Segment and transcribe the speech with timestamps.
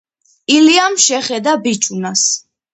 [0.53, 2.27] ილიამ შეხედა ბიჭუნას,